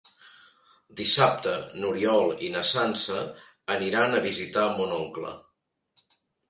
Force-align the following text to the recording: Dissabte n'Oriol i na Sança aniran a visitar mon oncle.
Dissabte 1.01 1.53
n'Oriol 1.83 2.33
i 2.47 2.51
na 2.55 2.65
Sança 2.73 3.21
aniran 3.77 4.17
a 4.23 4.27
visitar 4.29 4.69
mon 4.81 4.99
oncle. 5.01 5.41